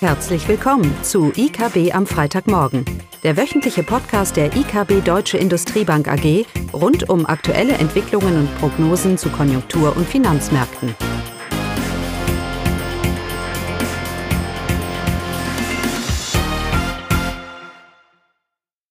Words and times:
Herzlich 0.00 0.46
willkommen 0.46 0.94
zu 1.02 1.32
IKB 1.34 1.94
am 1.94 2.06
Freitagmorgen, 2.06 2.84
der 3.22 3.38
wöchentliche 3.38 3.82
Podcast 3.82 4.36
der 4.36 4.54
IKB 4.54 5.02
Deutsche 5.02 5.38
Industriebank 5.38 6.06
AG 6.06 6.44
rund 6.74 7.08
um 7.08 7.24
aktuelle 7.24 7.72
Entwicklungen 7.72 8.40
und 8.40 8.58
Prognosen 8.58 9.16
zu 9.16 9.30
Konjunktur- 9.30 9.96
und 9.96 10.06
Finanzmärkten. 10.06 10.94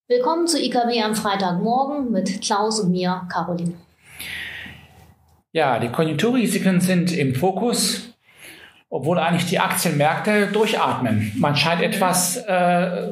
Willkommen 0.08 0.48
zu 0.48 0.60
IKB 0.60 1.04
am 1.04 1.14
Freitagmorgen 1.14 2.12
mit 2.12 2.42
Klaus 2.42 2.80
und 2.80 2.90
mir, 2.90 3.28
Caroline. 3.32 3.76
Ja, 5.52 5.78
die 5.78 5.90
Konjunkturrisiken 5.90 6.82
sind 6.82 7.16
im 7.16 7.36
Fokus 7.36 8.15
obwohl 8.90 9.20
eigentlich 9.20 9.48
die 9.48 9.59
Aktienmärkte 9.59 10.48
durchatmen. 10.48 11.32
Man 11.38 11.55
scheint 11.55 11.82
etwas, 11.82 12.38
äh, 12.38 13.09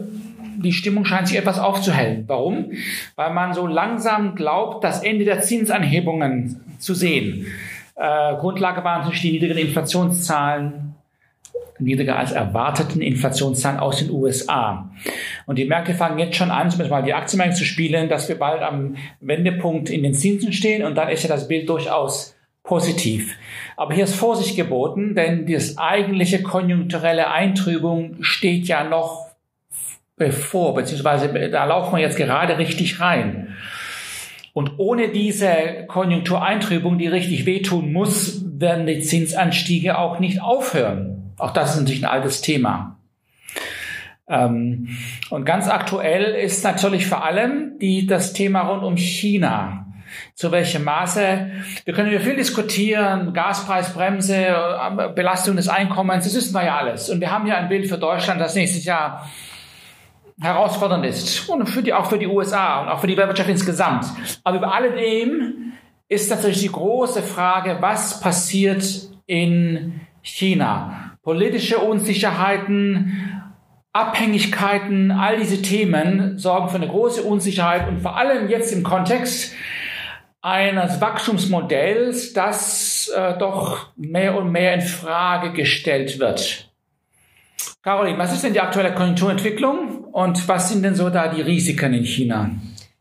die 0.58 0.72
Stimmung 0.72 1.06
scheint 1.06 1.28
sich 1.28 1.38
etwas 1.38 1.60
aufzuhellen. 1.60 2.26
Warum? 2.28 2.72
Weil 3.16 3.34
man 3.34 3.54
so 3.54 3.68
langsam 3.68 4.36
glaubt, 4.36 4.84
das 4.84 5.04
Ende 5.04 5.26
der 5.26 5.42
Zinsanhebungen 5.42 6.62
zu 6.80 6.94
sehen. 6.94 7.48
Äh, 7.96 8.36
Grundlage 8.36 8.84
waren 8.84 9.02
natürlich 9.02 9.22
die 9.22 9.32
niedrigen 9.32 9.58
Inflationszahlen, 9.58 10.96
niedriger 11.80 12.18
als 12.18 12.32
erwarteten 12.32 13.02
Inflationszahlen 13.02 13.80
aus 13.80 13.98
den 13.98 14.12
USA. 14.12 14.90
Und 15.46 15.58
die 15.58 15.66
Märkte 15.66 15.94
fangen 15.94 16.20
jetzt 16.20 16.36
schon 16.36 16.52
an, 16.52 16.70
zumindest 16.70 16.92
mal 16.92 17.04
die 17.04 17.14
Aktienmärkte 17.14 17.58
zu 17.58 17.66
spielen, 17.66 18.10
dass 18.10 18.30
wir 18.30 18.38
bald 18.38 18.62
am 18.62 18.96
Wendepunkt 19.20 19.90
in 19.90 20.04
den 20.04 20.14
Zinsen 20.14 20.54
stehen 20.54 20.84
und 20.84 20.96
dann 20.96 21.10
ist 21.10 21.24
ja 21.24 21.30
das 21.30 21.48
Bild 21.48 21.68
durchaus 21.68 22.33
positiv. 22.74 23.38
Aber 23.78 23.94
hier 23.94 24.06
ist 24.06 24.16
Vorsicht 24.16 24.56
geboten, 24.56 25.14
denn 25.14 25.46
das 25.46 25.78
eigentliche 25.78 26.42
konjunkturelle 26.42 27.30
Eintrübung 27.30 28.16
steht 28.22 28.68
ja 28.68 28.84
noch 28.84 29.28
bevor, 30.16 30.74
beziehungsweise 30.74 31.28
da 31.52 31.66
laufen 31.66 31.96
wir 31.96 32.02
jetzt 32.02 32.18
gerade 32.18 32.58
richtig 32.58 33.00
rein. 33.00 33.56
Und 34.54 34.80
ohne 34.80 35.10
diese 35.10 35.86
Konjunktureintrübung, 35.88 36.98
die 36.98 37.06
richtig 37.06 37.46
wehtun 37.46 37.94
muss, 37.94 38.44
werden 38.44 38.88
die 38.88 39.02
Zinsanstiege 39.02 40.00
auch 40.00 40.20
nicht 40.20 40.42
aufhören. 40.42 41.34
Auch 41.38 41.52
das 41.52 41.76
ist 41.76 41.82
natürlich 41.82 42.04
ein 42.04 42.12
altes 42.12 42.42
Thema. 42.42 42.98
Ähm, 44.28 44.90
und 45.30 45.46
ganz 45.46 45.68
aktuell 45.68 46.34
ist 46.34 46.64
natürlich 46.64 47.06
vor 47.06 47.24
allem 47.24 47.78
die, 47.80 48.08
das 48.08 48.34
Thema 48.34 48.62
rund 48.62 48.84
um 48.84 48.98
China 48.98 49.93
zu 50.36 50.52
welchem 50.52 50.84
Maße. 50.84 51.52
Wir 51.86 51.94
können 51.94 52.10
hier 52.10 52.22
viel 52.22 52.36
diskutieren, 52.36 53.34
Gaspreisbremse, 53.34 54.36
äh, 54.36 55.10
Belastung 55.14 55.56
des 55.56 55.68
Einkommens, 55.68 56.26
das 56.26 56.36
wissen 56.36 56.54
wir 56.54 56.66
ja 56.66 56.78
alles. 56.78 57.10
Und 57.10 57.20
wir 57.22 57.32
haben 57.32 57.46
hier 57.46 57.58
ein 57.58 57.70
Bild 57.70 57.88
für 57.88 57.98
Deutschland, 57.98 58.42
das 58.42 58.56
nächstes 58.56 58.86
Jahr 58.86 59.30
herausfordernd 60.42 61.06
ist. 61.06 61.48
Und 61.50 61.68
für 61.68 61.84
die, 61.84 61.94
auch 61.94 62.08
für 62.08 62.20
die 62.20 62.28
USA 62.28 62.82
und 62.82 62.90
auch 62.90 63.00
für 63.00 63.08
die 63.08 63.18
Weltwirtschaft 63.18 63.50
insgesamt. 63.50 64.06
Aber 64.44 64.58
über 64.58 64.74
alledem 64.74 65.74
ist 66.08 66.30
natürlich 66.30 66.60
die 66.60 66.72
große 66.72 67.22
Frage, 67.22 67.78
was 67.80 68.20
passiert 68.20 68.84
in 69.26 70.02
China? 70.22 71.16
Politische 71.24 71.80
Unsicherheiten, 71.80 73.44
Abhängigkeiten, 73.94 75.12
all 75.12 75.38
diese 75.38 75.62
Themen 75.62 76.38
sorgen 76.38 76.70
für 76.70 76.76
eine 76.76 76.88
große 76.88 77.24
Unsicherheit 77.24 77.88
und 77.88 78.02
vor 78.02 78.18
allem 78.18 78.50
jetzt 78.50 78.74
im 78.74 78.84
Kontext 78.84 79.54
eines 80.44 81.00
Wachstumsmodells, 81.00 82.34
das 82.34 83.10
äh, 83.16 83.38
doch 83.38 83.88
mehr 83.96 84.38
und 84.38 84.52
mehr 84.52 84.74
in 84.74 84.82
Frage 84.82 85.54
gestellt 85.54 86.20
wird. 86.20 86.70
Caroline, 87.82 88.18
was 88.18 88.34
ist 88.34 88.44
denn 88.44 88.54
die 88.54 88.60
aktuelle 88.60 88.94
Konjunkturentwicklung 88.94 90.04
und 90.12 90.48
was 90.48 90.70
sind 90.70 90.84
denn 90.84 90.96
so 90.96 91.10
da 91.10 91.30
die 91.30 91.42
Risiken 91.42 91.94
in 91.94 92.04
China? 92.04 92.52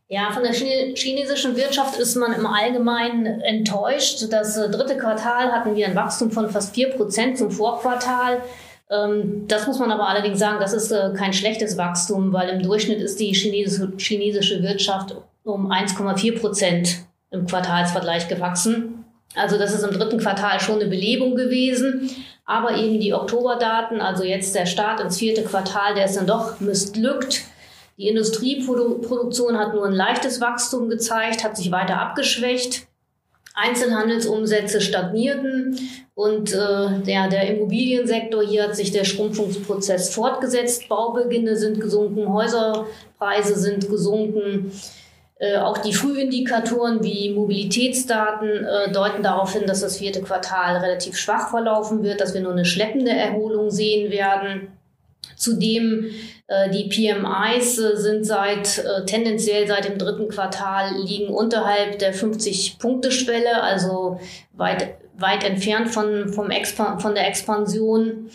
Ja, 0.07 0.31
von 0.31 0.43
der 0.43 0.53
chinesischen 0.53 1.57
Wirtschaft 1.57 1.99
ist 1.99 2.15
man 2.15 2.33
im 2.33 2.45
Allgemeinen 2.45 3.41
enttäuscht. 3.41 4.25
Das 4.31 4.55
äh, 4.57 4.69
dritte 4.69 4.97
Quartal 4.97 5.51
hatten 5.51 5.75
wir 5.75 5.85
ein 5.85 5.95
Wachstum 5.95 6.31
von 6.31 6.49
fast 6.49 6.73
vier 6.73 6.91
Prozent 6.91 7.37
zum 7.37 7.51
Vorquartal. 7.51 8.41
Ähm, 8.89 9.45
das 9.49 9.67
muss 9.67 9.79
man 9.79 9.91
aber 9.91 10.07
allerdings 10.07 10.39
sagen, 10.39 10.59
das 10.61 10.71
ist 10.71 10.91
äh, 10.91 11.11
kein 11.17 11.33
schlechtes 11.33 11.77
Wachstum, 11.77 12.31
weil 12.31 12.47
im 12.47 12.63
Durchschnitt 12.63 13.01
ist 13.01 13.19
die 13.19 13.33
chinesische 13.33 14.63
Wirtschaft 14.63 15.15
um 15.43 15.69
1,4 15.69 16.39
Prozent 16.39 17.05
im 17.33 17.47
Quartalsvergleich 17.47 18.29
gewachsen. 18.29 19.05
Also 19.35 19.57
das 19.57 19.73
ist 19.73 19.83
im 19.83 19.91
dritten 19.91 20.19
Quartal 20.19 20.59
schon 20.59 20.79
eine 20.79 20.89
Belebung 20.89 21.35
gewesen. 21.35 22.09
Aber 22.45 22.75
eben 22.75 22.99
die 22.99 23.13
Oktoberdaten, 23.13 24.01
also 24.01 24.23
jetzt 24.23 24.53
der 24.53 24.65
Start 24.65 24.99
ins 24.99 25.17
vierte 25.17 25.43
Quartal, 25.43 25.95
der 25.95 26.05
ist 26.05 26.15
dann 26.15 26.27
doch 26.27 26.59
missglückt. 26.59 27.41
Die 27.97 28.07
Industrieproduktion 28.07 29.57
hat 29.57 29.73
nur 29.73 29.85
ein 29.85 29.93
leichtes 29.93 30.41
Wachstum 30.41 30.89
gezeigt, 30.89 31.43
hat 31.43 31.55
sich 31.55 31.71
weiter 31.71 31.99
abgeschwächt. 31.99 32.87
Einzelhandelsumsätze 33.55 34.81
stagnierten 34.81 35.77
und 36.15 36.53
äh, 36.53 37.01
der, 37.05 37.27
der 37.29 37.55
Immobiliensektor, 37.55 38.41
hier 38.41 38.63
hat 38.63 38.75
sich 38.75 38.91
der 38.91 39.03
Schrumpfungsprozess 39.03 40.13
fortgesetzt. 40.13 40.89
Baubeginne 40.89 41.55
sind 41.55 41.79
gesunken, 41.79 42.33
Häuserpreise 42.33 43.55
sind 43.55 43.89
gesunken. 43.89 44.71
Äh, 45.43 45.57
auch 45.57 45.77
die 45.79 45.93
Frühindikatoren 45.93 47.03
wie 47.03 47.31
Mobilitätsdaten 47.31 48.65
äh, 48.65 48.91
deuten 48.93 49.23
darauf 49.23 49.51
hin, 49.51 49.63
dass 49.67 49.81
das 49.81 49.97
vierte 49.97 50.21
Quartal 50.21 50.77
relativ 50.77 51.17
schwach 51.17 51.49
verlaufen 51.49 52.01
wird, 52.01 52.21
dass 52.21 52.33
wir 52.33 52.39
nur 52.39 52.53
eine 52.53 52.63
schleppende 52.63 53.11
Erholung 53.11 53.69
sehen 53.69 54.09
werden. 54.09 54.69
Zudem 55.35 56.05
äh, 56.47 56.69
die 56.69 56.87
PMIs 56.87 57.77
äh, 57.77 57.97
sind 57.97 58.25
seit 58.25 58.77
äh, 58.77 59.05
tendenziell 59.05 59.67
seit 59.67 59.83
dem 59.83 59.97
dritten 59.97 60.29
Quartal 60.29 60.95
liegen 61.03 61.33
unterhalb 61.33 61.99
der 61.99 62.15
50-Punkte-Schwelle, 62.15 63.61
also 63.61 64.21
weit, 64.53 64.95
weit 65.17 65.43
entfernt 65.43 65.89
von, 65.89 66.29
vom 66.31 66.51
Expan 66.51 67.01
von 67.01 67.15
der 67.15 67.27
Expansion 67.27 68.29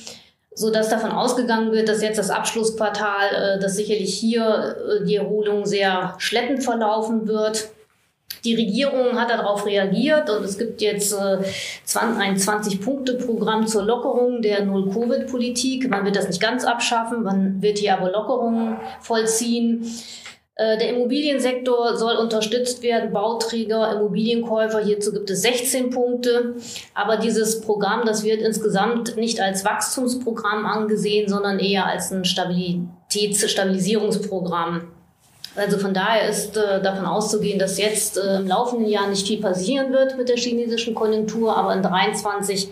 so 0.58 0.70
dass 0.70 0.88
davon 0.88 1.12
ausgegangen 1.12 1.70
wird, 1.70 1.88
dass 1.88 2.02
jetzt 2.02 2.18
das 2.18 2.30
Abschlussquartal, 2.30 3.28
äh, 3.32 3.60
dass 3.60 3.76
sicherlich 3.76 4.12
hier 4.18 4.76
äh, 5.00 5.04
die 5.04 5.14
Erholung 5.14 5.64
sehr 5.64 6.16
schleppend 6.18 6.64
verlaufen 6.64 7.28
wird. 7.28 7.68
Die 8.44 8.56
Regierung 8.56 9.16
hat 9.20 9.30
darauf 9.30 9.66
reagiert 9.66 10.28
und 10.30 10.44
es 10.44 10.58
gibt 10.58 10.80
jetzt 10.80 11.12
äh, 11.12 11.38
20, 11.84 12.20
ein 12.20 12.36
20-Punkte-Programm 12.36 13.68
zur 13.68 13.84
Lockerung 13.84 14.42
der 14.42 14.64
Null-Covid-Politik. 14.64 15.88
Man 15.88 16.04
wird 16.04 16.16
das 16.16 16.26
nicht 16.26 16.42
ganz 16.42 16.64
abschaffen, 16.64 17.22
man 17.22 17.62
wird 17.62 17.78
hier 17.78 17.96
aber 17.96 18.10
Lockerungen 18.10 18.78
vollziehen. 19.00 19.86
Äh, 20.58 20.76
der 20.76 20.88
Immobiliensektor 20.90 21.96
soll 21.96 22.16
unterstützt 22.16 22.82
werden, 22.82 23.12
Bauträger, 23.12 23.92
Immobilienkäufer. 23.92 24.80
Hierzu 24.80 25.12
gibt 25.12 25.30
es 25.30 25.42
16 25.42 25.90
Punkte. 25.90 26.56
Aber 26.94 27.16
dieses 27.16 27.60
Programm, 27.60 28.04
das 28.04 28.24
wird 28.24 28.42
insgesamt 28.42 29.16
nicht 29.16 29.40
als 29.40 29.64
Wachstumsprogramm 29.64 30.66
angesehen, 30.66 31.28
sondern 31.28 31.60
eher 31.60 31.86
als 31.86 32.10
ein 32.10 32.24
Stabilitäts 32.24 33.48
Stabilisierungsprogramm. 33.48 34.88
Also 35.54 35.78
von 35.78 35.94
daher 35.94 36.28
ist 36.28 36.56
äh, 36.56 36.82
davon 36.82 37.06
auszugehen, 37.06 37.60
dass 37.60 37.78
jetzt 37.78 38.18
äh, 38.18 38.38
im 38.38 38.48
laufenden 38.48 38.88
Jahr 38.88 39.08
nicht 39.08 39.28
viel 39.28 39.40
passieren 39.40 39.92
wird 39.92 40.18
mit 40.18 40.28
der 40.28 40.36
chinesischen 40.36 40.94
Konjunktur, 40.94 41.56
aber 41.56 41.72
in 41.72 41.82
23 41.82 42.68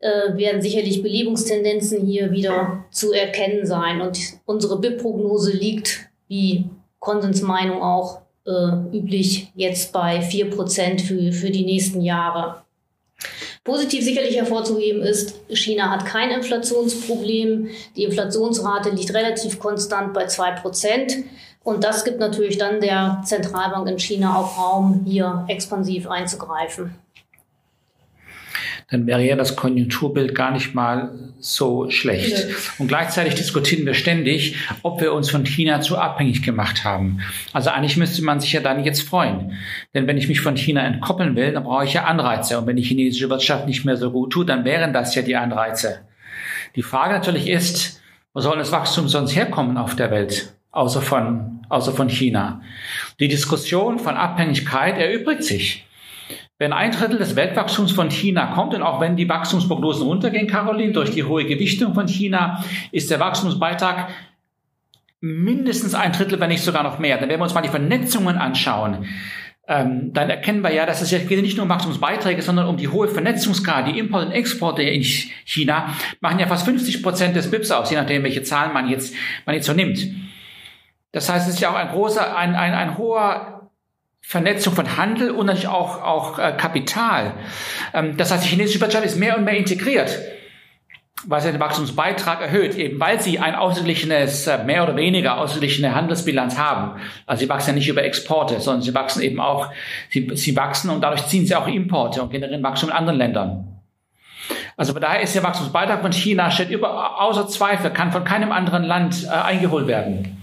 äh, 0.00 0.36
werden 0.36 0.60
sicherlich 0.60 1.02
Belebungstendenzen 1.02 2.06
hier 2.06 2.30
wieder 2.32 2.84
zu 2.90 3.12
erkennen 3.12 3.64
sein. 3.64 4.02
Und 4.02 4.18
unsere 4.44 4.78
BIP-Prognose 4.78 5.52
liegt, 5.52 6.10
wie 6.28 6.66
Konsensmeinung 7.00 7.82
auch 7.82 8.20
äh, 8.46 8.96
üblich, 8.96 9.50
jetzt 9.54 9.92
bei 9.92 10.22
vier 10.22 10.50
Prozent 10.50 11.00
für, 11.00 11.32
für 11.32 11.50
die 11.50 11.64
nächsten 11.64 12.00
Jahre. 12.00 12.62
Positiv 13.64 14.04
sicherlich 14.04 14.36
hervorzuheben 14.36 15.02
ist, 15.02 15.34
China 15.50 15.90
hat 15.90 16.06
kein 16.06 16.30
Inflationsproblem. 16.30 17.68
Die 17.96 18.04
Inflationsrate 18.04 18.90
liegt 18.90 19.12
relativ 19.12 19.58
konstant 19.58 20.14
bei 20.14 20.26
zwei 20.26 20.52
Prozent. 20.52 21.16
Und 21.62 21.84
das 21.84 22.04
gibt 22.04 22.20
natürlich 22.20 22.56
dann 22.56 22.80
der 22.80 23.22
Zentralbank 23.24 23.86
in 23.88 23.98
China 23.98 24.36
auch 24.36 24.56
Raum, 24.56 25.04
hier 25.06 25.44
expansiv 25.48 26.08
einzugreifen 26.08 26.94
dann 28.90 29.06
wäre 29.06 29.24
ja 29.24 29.36
das 29.36 29.54
Konjunkturbild 29.54 30.34
gar 30.34 30.50
nicht 30.50 30.74
mal 30.74 31.12
so 31.38 31.88
schlecht. 31.90 32.38
Ja. 32.38 32.54
Und 32.78 32.88
gleichzeitig 32.88 33.36
diskutieren 33.36 33.86
wir 33.86 33.94
ständig, 33.94 34.56
ob 34.82 35.00
wir 35.00 35.12
uns 35.12 35.30
von 35.30 35.46
China 35.46 35.80
zu 35.80 35.96
abhängig 35.96 36.42
gemacht 36.42 36.84
haben. 36.84 37.20
Also 37.52 37.70
eigentlich 37.70 37.96
müsste 37.96 38.22
man 38.24 38.40
sich 38.40 38.52
ja 38.52 38.60
dann 38.60 38.84
jetzt 38.84 39.02
freuen. 39.02 39.52
Denn 39.94 40.06
wenn 40.06 40.18
ich 40.18 40.28
mich 40.28 40.40
von 40.40 40.56
China 40.56 40.82
entkoppeln 40.82 41.36
will, 41.36 41.52
dann 41.52 41.64
brauche 41.64 41.84
ich 41.84 41.94
ja 41.94 42.04
Anreize. 42.04 42.58
Und 42.58 42.66
wenn 42.66 42.76
die 42.76 42.82
chinesische 42.82 43.30
Wirtschaft 43.30 43.66
nicht 43.66 43.84
mehr 43.84 43.96
so 43.96 44.10
gut 44.10 44.32
tut, 44.32 44.48
dann 44.48 44.64
wären 44.64 44.92
das 44.92 45.14
ja 45.14 45.22
die 45.22 45.36
Anreize. 45.36 46.00
Die 46.74 46.82
Frage 46.82 47.14
natürlich 47.14 47.48
ist, 47.48 48.00
wo 48.34 48.40
soll 48.40 48.58
das 48.58 48.72
Wachstum 48.72 49.08
sonst 49.08 49.34
herkommen 49.34 49.76
auf 49.76 49.94
der 49.94 50.10
Welt? 50.10 50.52
Außer 50.72 51.00
von, 51.00 51.64
außer 51.68 51.92
von 51.92 52.08
China. 52.08 52.60
Die 53.18 53.28
Diskussion 53.28 53.98
von 53.98 54.16
Abhängigkeit 54.16 54.98
erübrigt 54.98 55.44
sich. 55.44 55.86
Wenn 56.60 56.74
ein 56.74 56.92
Drittel 56.92 57.16
des 57.16 57.36
Weltwachstums 57.36 57.90
von 57.90 58.10
China 58.10 58.52
kommt 58.54 58.74
und 58.74 58.82
auch 58.82 59.00
wenn 59.00 59.16
die 59.16 59.26
Wachstumsprognosen 59.26 60.06
runtergehen, 60.06 60.46
Caroline, 60.46 60.92
durch 60.92 61.10
die 61.10 61.24
hohe 61.24 61.46
Gewichtung 61.46 61.94
von 61.94 62.06
China, 62.06 62.62
ist 62.92 63.10
der 63.10 63.18
Wachstumsbeitrag 63.18 64.10
mindestens 65.22 65.94
ein 65.94 66.12
Drittel, 66.12 66.38
wenn 66.38 66.50
nicht 66.50 66.62
sogar 66.62 66.82
noch 66.82 66.98
mehr. 66.98 67.16
Dann 67.16 67.30
werden 67.30 67.40
wir 67.40 67.44
uns 67.44 67.54
mal 67.54 67.62
die 67.62 67.70
Vernetzungen 67.70 68.36
anschauen. 68.36 69.06
Ähm, 69.68 70.12
dann 70.12 70.28
erkennen 70.28 70.60
wir 70.62 70.70
ja, 70.70 70.84
dass 70.84 71.00
es 71.00 71.10
ja 71.10 71.18
nicht 71.18 71.56
nur 71.56 71.64
um 71.64 71.70
Wachstumsbeiträge, 71.70 72.42
sondern 72.42 72.66
um 72.66 72.76
die 72.76 72.88
hohe 72.88 73.08
Vernetzungsgrad. 73.08 73.86
Die 73.86 73.98
Import- 73.98 74.26
und 74.26 74.32
Exporte 74.32 74.82
in 74.82 75.02
China 75.02 75.94
machen 76.20 76.40
ja 76.40 76.46
fast 76.46 76.66
50 76.66 77.02
Prozent 77.02 77.36
des 77.36 77.50
BIPs 77.50 77.70
aus, 77.70 77.90
je 77.90 77.96
nachdem, 77.96 78.22
welche 78.22 78.42
Zahlen 78.42 78.74
man 78.74 78.86
jetzt, 78.90 79.14
man 79.46 79.54
jetzt 79.54 79.64
so 79.64 79.72
nimmt. 79.72 80.06
Das 81.12 81.30
heißt, 81.30 81.48
es 81.48 81.54
ist 81.54 81.60
ja 81.60 81.70
auch 81.70 81.76
ein 81.76 81.88
großer, 81.88 82.36
ein, 82.36 82.54
ein, 82.54 82.74
ein 82.74 82.98
hoher 82.98 83.59
Vernetzung 84.20 84.74
von 84.74 84.96
Handel 84.96 85.30
und 85.30 85.46
natürlich 85.46 85.68
auch, 85.68 86.02
auch 86.02 86.38
äh, 86.38 86.52
Kapital. 86.56 87.34
Ähm, 87.94 88.16
das 88.16 88.30
heißt, 88.30 88.44
die 88.44 88.48
chinesische 88.48 88.80
Wirtschaft 88.80 89.04
ist 89.04 89.16
mehr 89.16 89.36
und 89.36 89.44
mehr 89.44 89.56
integriert, 89.56 90.18
was 91.26 91.44
den 91.44 91.58
Wachstumsbeitrag 91.58 92.40
erhöht, 92.40 92.76
eben 92.76 93.00
weil 93.00 93.20
sie 93.20 93.38
ein 93.38 93.54
ausgeglichenes, 93.54 94.46
äh, 94.46 94.62
mehr 94.64 94.84
oder 94.84 94.96
weniger 94.96 95.38
ausgeglichene 95.38 95.94
Handelsbilanz 95.94 96.58
haben. 96.58 97.00
Also 97.26 97.40
sie 97.40 97.48
wachsen 97.48 97.70
ja 97.70 97.74
nicht 97.74 97.88
über 97.88 98.04
Exporte, 98.04 98.60
sondern 98.60 98.82
sie 98.82 98.94
wachsen 98.94 99.22
eben 99.22 99.40
auch, 99.40 99.72
sie, 100.10 100.30
sie 100.34 100.56
wachsen 100.56 100.90
und 100.90 101.00
dadurch 101.00 101.26
ziehen 101.26 101.46
sie 101.46 101.56
auch 101.56 101.66
Importe 101.66 102.22
und 102.22 102.30
generieren 102.30 102.62
Wachstum 102.62 102.90
in 102.90 102.96
anderen 102.96 103.18
Ländern. 103.18 103.80
Also 104.76 104.92
von 104.92 105.02
daher 105.02 105.20
ist 105.20 105.34
der 105.34 105.42
Wachstumsbeitrag 105.42 106.00
von 106.02 106.12
China 106.12 106.50
steht 106.50 106.70
über, 106.70 107.20
außer 107.20 107.48
Zweifel, 107.48 107.90
kann 107.90 108.12
von 108.12 108.24
keinem 108.24 108.52
anderen 108.52 108.84
Land 108.84 109.24
äh, 109.24 109.28
eingeholt 109.28 109.86
werden. 109.86 110.39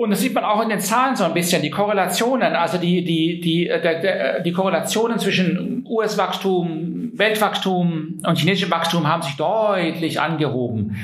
Und 0.00 0.08
das 0.08 0.20
sieht 0.20 0.32
man 0.32 0.44
auch 0.44 0.62
in 0.62 0.70
den 0.70 0.80
Zahlen 0.80 1.14
so 1.14 1.24
ein 1.24 1.34
bisschen, 1.34 1.60
die 1.60 1.68
Korrelationen, 1.68 2.54
also 2.54 2.78
die, 2.78 3.04
die, 3.04 3.38
die, 3.38 3.68
äh, 3.68 3.82
der, 3.82 4.38
äh, 4.38 4.42
die 4.42 4.50
Korrelationen 4.50 5.18
zwischen 5.18 5.84
US-Wachstum, 5.86 7.10
Weltwachstum 7.12 8.16
und 8.26 8.38
chinesischem 8.38 8.70
Wachstum 8.70 9.06
haben 9.06 9.20
sich 9.20 9.36
deutlich 9.36 10.18
angehoben 10.18 10.96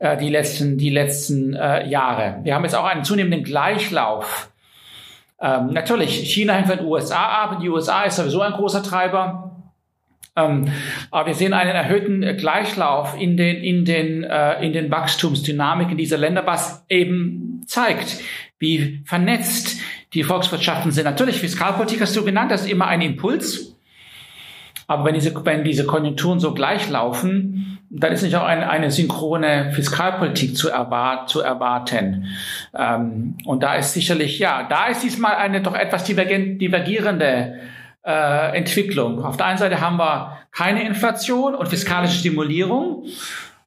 äh, 0.00 0.16
die 0.16 0.28
letzten, 0.28 0.76
die 0.76 0.90
letzten 0.90 1.54
äh, 1.54 1.86
Jahre. 1.88 2.40
Wir 2.42 2.56
haben 2.56 2.64
jetzt 2.64 2.74
auch 2.74 2.84
einen 2.84 3.04
zunehmenden 3.04 3.44
Gleichlauf. 3.44 4.50
Ähm, 5.40 5.68
natürlich, 5.68 6.10
China 6.34 6.54
hängt 6.54 6.66
von 6.66 6.78
den 6.78 6.86
USA 6.86 7.44
ab, 7.44 7.60
die 7.62 7.68
USA 7.68 8.02
ist 8.02 8.16
sowieso 8.16 8.40
ein 8.40 8.54
großer 8.54 8.82
Treiber. 8.82 9.52
Ähm, 10.34 10.64
aber 11.12 11.28
wir 11.28 11.34
sehen 11.34 11.52
einen 11.52 11.76
erhöhten 11.76 12.36
Gleichlauf 12.38 13.14
in 13.20 13.36
den, 13.36 13.62
in 13.62 13.84
den, 13.84 14.24
äh, 14.24 14.64
in 14.64 14.72
den 14.72 14.90
Wachstumsdynamiken 14.90 15.96
dieser 15.96 16.18
Länder, 16.18 16.44
was 16.44 16.84
eben 16.88 17.41
zeigt, 17.66 18.18
wie 18.58 19.02
vernetzt 19.04 19.78
die 20.14 20.24
Volkswirtschaften 20.24 20.92
sind. 20.92 21.04
Natürlich, 21.04 21.40
Fiskalpolitik 21.40 22.00
hast 22.00 22.16
du 22.16 22.24
genannt, 22.24 22.50
das 22.50 22.62
ist 22.62 22.70
immer 22.70 22.86
ein 22.86 23.00
Impuls. 23.00 23.76
Aber 24.86 25.04
wenn 25.04 25.14
diese, 25.14 25.34
wenn 25.44 25.64
diese 25.64 25.86
Konjunkturen 25.86 26.40
so 26.40 26.52
gleich 26.52 26.90
laufen, 26.90 27.78
dann 27.88 28.12
ist 28.12 28.22
nicht 28.22 28.36
auch 28.36 28.44
eine, 28.44 28.68
eine 28.70 28.90
synchrone 28.90 29.72
Fiskalpolitik 29.72 30.56
zu, 30.56 30.68
erwart, 30.70 31.28
zu 31.28 31.40
erwarten. 31.40 32.26
Ähm, 32.76 33.36
und 33.44 33.62
da 33.62 33.74
ist 33.74 33.94
sicherlich, 33.94 34.38
ja, 34.38 34.66
da 34.68 34.86
ist 34.86 35.02
diesmal 35.02 35.36
eine 35.36 35.60
doch 35.60 35.74
etwas 35.74 36.04
divergierende 36.04 37.60
äh, 38.04 38.56
Entwicklung. 38.56 39.24
Auf 39.24 39.36
der 39.36 39.46
einen 39.46 39.58
Seite 39.58 39.80
haben 39.80 39.98
wir 39.98 40.38
keine 40.50 40.84
Inflation 40.86 41.54
und 41.54 41.68
fiskalische 41.68 42.18
Stimulierung. 42.18 43.04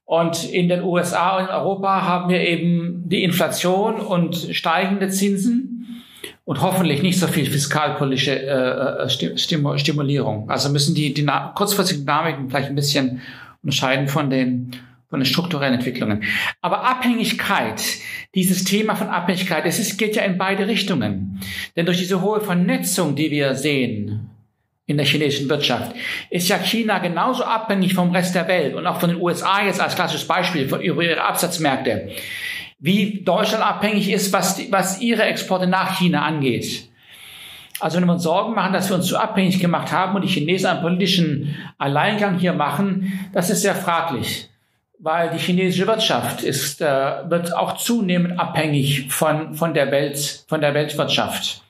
Und 0.06 0.44
in 0.44 0.68
den 0.68 0.82
USA 0.82 1.36
und 1.36 1.44
in 1.44 1.50
Europa 1.50 2.02
haben 2.02 2.30
wir 2.30 2.40
eben 2.40 3.02
die 3.08 3.24
Inflation 3.24 3.96
und 3.96 4.36
steigende 4.52 5.08
Zinsen 5.08 6.02
und 6.44 6.62
hoffentlich 6.62 7.02
nicht 7.02 7.18
so 7.18 7.26
viel 7.26 7.44
fiskalpolitische 7.44 8.40
äh, 8.40 9.04
äh 9.04 9.78
Stimulierung. 9.78 10.48
Also 10.48 10.70
müssen 10.70 10.94
die, 10.94 11.12
die 11.12 11.26
kurzfristigen 11.56 12.06
Dynamiken 12.06 12.48
vielleicht 12.48 12.68
ein 12.68 12.76
bisschen 12.76 13.20
unterscheiden 13.64 14.06
von 14.06 14.30
den, 14.30 14.70
von 15.10 15.18
den 15.18 15.26
strukturellen 15.26 15.74
Entwicklungen. 15.74 16.22
Aber 16.60 16.84
Abhängigkeit, 16.84 17.82
dieses 18.36 18.62
Thema 18.62 18.94
von 18.94 19.08
Abhängigkeit, 19.08 19.66
es 19.66 19.80
ist, 19.80 19.98
geht 19.98 20.14
ja 20.14 20.22
in 20.22 20.38
beide 20.38 20.68
Richtungen. 20.68 21.40
Denn 21.74 21.84
durch 21.84 21.98
diese 21.98 22.22
hohe 22.22 22.40
Vernetzung, 22.40 23.16
die 23.16 23.32
wir 23.32 23.56
sehen, 23.56 24.15
in 24.86 24.96
der 24.96 25.06
chinesischen 25.06 25.48
Wirtschaft, 25.48 25.94
ist 26.30 26.48
ja 26.48 26.58
China 26.58 26.98
genauso 26.98 27.44
abhängig 27.44 27.94
vom 27.94 28.12
Rest 28.12 28.34
der 28.34 28.46
Welt 28.48 28.74
und 28.74 28.86
auch 28.86 29.00
von 29.00 29.10
den 29.10 29.20
USA 29.20 29.64
jetzt 29.64 29.80
als 29.80 29.96
klassisches 29.96 30.26
Beispiel 30.26 30.68
für 30.68 30.82
ihre 30.82 31.20
Absatzmärkte, 31.20 32.10
wie 32.78 33.22
Deutschland 33.24 33.64
abhängig 33.64 34.10
ist, 34.10 34.32
was, 34.32 34.60
was 34.70 35.00
ihre 35.00 35.24
Exporte 35.24 35.66
nach 35.66 35.98
China 35.98 36.22
angeht. 36.22 36.88
Also 37.80 37.98
wenn 37.98 38.06
wir 38.06 38.14
uns 38.14 38.22
Sorgen 38.22 38.54
machen, 38.54 38.72
dass 38.72 38.88
wir 38.88 38.96
uns 38.96 39.06
zu 39.06 39.18
abhängig 39.18 39.60
gemacht 39.60 39.92
haben 39.92 40.14
und 40.14 40.22
die 40.22 40.28
Chinesen 40.28 40.68
einen 40.68 40.80
politischen 40.80 41.56
Alleingang 41.78 42.38
hier 42.38 42.54
machen, 42.54 43.28
das 43.32 43.50
ist 43.50 43.62
sehr 43.62 43.74
fraglich, 43.74 44.48
weil 44.98 45.30
die 45.30 45.38
chinesische 45.38 45.86
Wirtschaft 45.86 46.42
ist, 46.42 46.80
äh, 46.80 46.86
wird 47.28 47.54
auch 47.54 47.76
zunehmend 47.76 48.38
abhängig 48.38 49.12
von, 49.12 49.54
von 49.54 49.74
der 49.74 49.90
Welt, 49.90 50.44
von 50.48 50.60
der 50.60 50.72
Weltwirtschaft. 50.72 51.62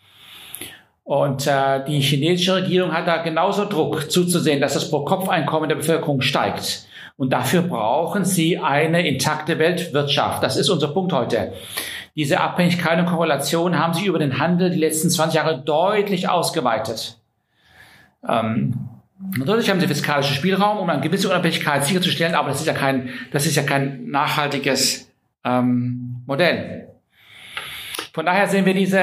Und 1.07 1.47
äh, 1.47 1.85
die 1.85 2.01
chinesische 2.01 2.57
Regierung 2.57 2.93
hat 2.93 3.07
da 3.07 3.19
genauso 3.19 3.65
Druck 3.65 4.11
zuzusehen, 4.11 4.61
dass 4.61 4.75
das 4.75 4.91
Pro-Kopf-Einkommen 4.91 5.69
der 5.69 5.77
Bevölkerung 5.77 6.21
steigt. 6.21 6.85
Und 7.17 7.33
dafür 7.33 7.63
brauchen 7.63 8.25
sie 8.25 8.59
eine 8.59 9.07
intakte 9.07 9.61
Weltwirtschaft. 9.61 10.43
Das 10.43 10.57
ist 10.57 10.69
unser 10.69 10.89
Punkt 10.89 11.13
heute. 11.13 11.53
Diese 12.17 12.41
Abhängigkeit 12.41 12.99
und 12.99 13.07
Korrelation 13.07 13.79
haben 13.79 13.95
sich 13.95 14.07
über 14.07 14.19
den 14.19 14.41
Handel 14.41 14.71
die 14.71 14.81
letzten 14.81 15.09
20 15.09 15.37
Jahre 15.37 15.63
deutlich 15.63 16.29
ausgeweitet. 16.29 17.19
Ähm, 18.29 18.75
natürlich 19.39 19.71
haben 19.71 19.79
sie 19.79 19.87
fiskalischen 19.87 20.35
Spielraum, 20.35 20.79
um 20.79 20.91
eine 20.91 21.03
gewisse 21.03 21.29
Unabhängigkeit 21.29 21.85
sicherzustellen, 21.85 22.35
aber 22.35 22.49
das 22.49 22.59
ist 22.59 22.67
ja 22.67 22.73
kein, 22.73 23.11
das 23.31 23.47
ist 23.47 23.55
ja 23.55 23.63
kein 23.63 24.09
nachhaltiges 24.09 25.09
ähm, 25.45 26.25
Modell. 26.27 26.89
Von 28.13 28.27
daher 28.27 28.49
sehen 28.49 28.67
wir 28.67 28.75
diese, 28.75 28.99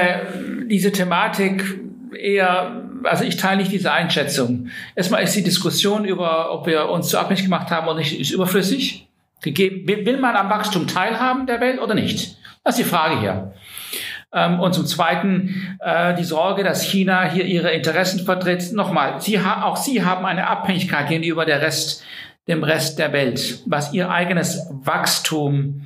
diese 0.68 0.92
Thematik 0.92 1.83
eher, 2.14 2.82
also 3.04 3.24
ich 3.24 3.36
teile 3.36 3.58
nicht 3.58 3.72
diese 3.72 3.92
Einschätzung. 3.92 4.68
Erstmal 4.94 5.22
ist 5.22 5.36
die 5.36 5.42
Diskussion 5.42 6.04
über, 6.04 6.52
ob 6.52 6.66
wir 6.66 6.88
uns 6.88 7.08
zu 7.08 7.18
abhängig 7.18 7.44
gemacht 7.44 7.70
haben 7.70 7.86
oder 7.86 7.98
nicht, 7.98 8.18
ist 8.18 8.30
überflüssig. 8.30 9.08
Gegeben, 9.42 9.86
will 9.86 10.16
man 10.18 10.36
am 10.36 10.48
Wachstum 10.48 10.86
teilhaben 10.86 11.46
der 11.46 11.60
Welt 11.60 11.78
oder 11.78 11.94
nicht? 11.94 12.38
Das 12.64 12.78
ist 12.78 12.84
die 12.84 12.90
Frage 12.90 13.20
hier. 13.20 13.52
Ähm, 14.32 14.58
und 14.58 14.72
zum 14.72 14.86
Zweiten 14.86 15.76
äh, 15.80 16.14
die 16.14 16.24
Sorge, 16.24 16.64
dass 16.64 16.82
China 16.82 17.28
hier 17.30 17.44
ihre 17.44 17.70
Interessen 17.70 18.24
vertritt. 18.24 18.72
Nochmal, 18.72 19.20
sie 19.20 19.38
auch 19.38 19.76
sie 19.76 20.04
haben 20.04 20.24
eine 20.24 20.46
Abhängigkeit 20.46 21.08
gegenüber 21.08 21.44
der 21.44 21.60
Rest, 21.60 22.04
dem 22.48 22.64
Rest 22.64 22.98
der 22.98 23.12
Welt, 23.12 23.60
was 23.66 23.92
ihr 23.92 24.10
eigenes 24.10 24.66
Wachstum 24.70 25.82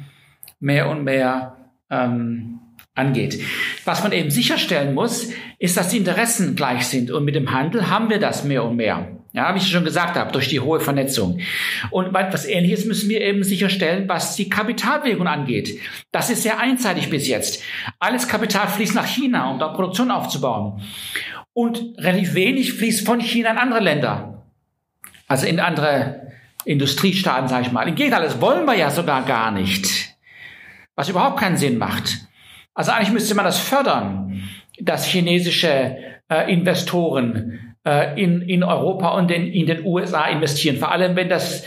mehr 0.61 0.89
und 0.89 1.05
mehr 1.05 1.57
ähm, 1.91 2.61
angeht. 2.99 3.41
Was 3.85 4.03
man 4.03 4.13
eben 4.13 4.31
sicherstellen 4.31 4.95
muss, 4.95 5.31
ist, 5.59 5.77
dass 5.77 5.89
die 5.89 5.99
Interessen 5.99 6.57
gleich 6.57 6.87
sind. 6.87 7.11
Und 7.11 7.25
mit 7.25 7.35
dem 7.35 7.53
Handel 7.53 7.89
haben 7.89 8.11
wir 8.11 8.19
das 8.19 8.45
mehr 8.45 8.65
und 8.65 8.77
mehr. 8.77 9.09
Ja, 9.33 9.55
wie 9.55 9.59
ich 9.59 9.71
schon 9.71 9.85
gesagt 9.85 10.17
habe, 10.17 10.33
durch 10.33 10.49
die 10.49 10.61
hohe 10.61 10.81
Vernetzung. 10.81 11.41
Und 11.91 12.15
etwas 12.15 12.47
Ähnliches 12.47 12.87
müssen 12.87 13.11
wir 13.11 13.21
eben 13.21 13.45
sicherstellen, 13.45 14.09
was 14.09 14.37
die 14.37 14.49
Kapitalbewegung 14.49 15.27
angeht. 15.27 15.81
Das 16.13 16.31
ist 16.31 16.43
sehr 16.43 16.59
einseitig 16.59 17.11
bis 17.11 17.29
jetzt. 17.29 17.63
Alles 17.99 18.27
Kapital 18.27 18.69
fließt 18.69 18.95
nach 18.95 19.07
China, 19.07 19.51
um 19.51 19.59
da 19.59 19.69
Produktion 19.69 20.11
aufzubauen. 20.11 20.83
Und 21.53 21.83
relativ 21.99 22.35
wenig 22.35 22.73
fließt 22.73 23.05
von 23.05 23.21
China 23.21 23.51
in 23.51 23.59
andere 23.59 23.81
Länder. 23.81 24.47
Also 25.27 25.47
in 25.47 25.61
andere 25.61 26.33
Industriestaaten, 26.65 27.49
sage 27.49 27.67
ich 27.67 27.73
mal. 27.73 27.87
Im 27.87 27.95
Gegenteil, 27.95 28.23
das 28.23 28.41
wollen 28.41 28.65
wir 28.65 28.75
ja 28.75 28.91
sogar 28.91 29.25
gar 29.25 29.51
nicht. 29.51 30.17
Was 30.97 31.09
überhaupt 31.09 31.39
keinen 31.39 31.57
Sinn 31.57 31.79
macht. 31.79 32.28
Also 32.79 32.93
eigentlich 32.93 33.11
müsste 33.11 33.35
man 33.35 33.45
das 33.45 33.59
fördern, 33.59 34.41
dass 34.81 35.05
chinesische 35.05 35.97
äh, 36.29 36.53
Investoren 36.53 37.75
äh, 37.85 38.23
in, 38.23 38.41
in 38.43 38.63
Europa 38.63 39.19
und 39.19 39.33
in, 39.33 39.49
in 39.49 39.67
den 39.67 39.85
USA 39.85 40.27
investieren. 40.27 40.77
Vor 40.77 40.93
allem, 40.93 41.17
wenn 41.17 41.29
das 41.29 41.65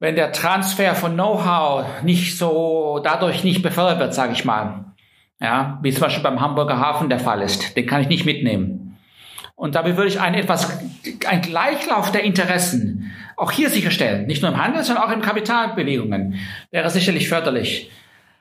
wenn 0.00 0.16
der 0.16 0.32
Transfer 0.32 0.94
von 0.94 1.12
Know-how 1.12 2.02
nicht 2.04 2.38
so 2.38 3.02
dadurch 3.04 3.44
nicht 3.44 3.62
befördert 3.62 3.98
wird, 3.98 4.14
sage 4.14 4.32
ich 4.32 4.46
mal. 4.46 4.86
Ja, 5.42 5.78
wie 5.82 5.92
zum 5.92 6.00
Beispiel 6.00 6.22
beim 6.22 6.40
Hamburger 6.40 6.78
Hafen 6.78 7.10
der 7.10 7.20
Fall 7.20 7.42
ist. 7.42 7.76
Den 7.76 7.84
kann 7.84 8.00
ich 8.00 8.08
nicht 8.08 8.24
mitnehmen. 8.24 8.96
Und 9.56 9.74
dabei 9.74 9.98
würde 9.98 10.08
ich 10.08 10.20
ein 10.20 10.32
etwas, 10.32 10.80
ein 11.28 11.42
Gleichlauf 11.42 12.12
der 12.12 12.22
Interessen 12.22 13.12
auch 13.36 13.52
hier 13.52 13.68
sicherstellen. 13.68 14.26
Nicht 14.26 14.40
nur 14.40 14.52
im 14.52 14.64
Handel, 14.64 14.84
sondern 14.84 15.04
auch 15.04 15.12
in 15.12 15.20
Kapitalbewegungen. 15.20 16.36
Wäre 16.70 16.88
sicherlich 16.88 17.28
förderlich 17.28 17.90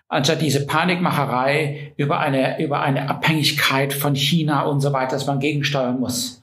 anstatt 0.07 0.41
diese 0.41 0.65
Panikmacherei 0.65 1.93
über 1.97 2.19
eine, 2.19 2.61
über 2.63 2.81
eine 2.81 3.09
Abhängigkeit 3.09 3.93
von 3.93 4.15
China 4.15 4.63
und 4.63 4.81
so 4.81 4.93
weiter, 4.93 5.11
dass 5.11 5.27
man 5.27 5.39
gegensteuern 5.39 5.99
muss. 5.99 6.41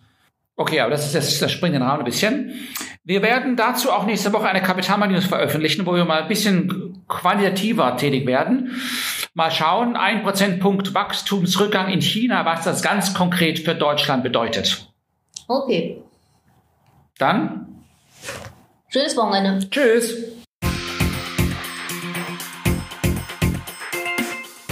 Okay, 0.56 0.80
aber 0.80 0.90
das 0.90 1.06
ist 1.06 1.14
das, 1.14 1.38
das 1.38 1.50
springt 1.50 1.74
den 1.74 1.82
Rahmen 1.82 2.00
ein 2.00 2.04
bisschen. 2.04 2.52
Wir 3.02 3.22
werden 3.22 3.56
dazu 3.56 3.90
auch 3.90 4.06
nächste 4.06 4.32
Woche 4.32 4.48
eine 4.48 4.62
Kapitalmarkt 4.62 5.24
veröffentlichen, 5.24 5.84
wo 5.84 5.94
wir 5.94 6.04
mal 6.04 6.22
ein 6.22 6.28
bisschen 6.28 7.02
quantitativer 7.08 7.96
tätig 7.96 8.26
werden. 8.26 8.80
Mal 9.34 9.50
schauen, 9.50 9.96
ein 9.96 10.22
Prozentpunkt 10.22 10.94
Wachstumsrückgang 10.94 11.88
in 11.88 12.00
China, 12.00 12.44
was 12.44 12.64
das 12.64 12.82
ganz 12.82 13.12
konkret 13.12 13.58
für 13.58 13.74
Deutschland 13.74 14.22
bedeutet. 14.22 14.88
Okay. 15.48 16.02
Dann. 17.18 17.84
Schönes 18.88 19.16
Wochenende. 19.16 19.68
Tschüss. 19.68 20.43